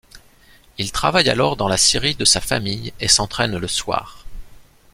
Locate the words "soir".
3.67-4.25